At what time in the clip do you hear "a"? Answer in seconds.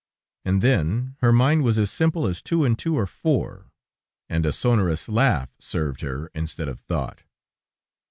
4.47-4.51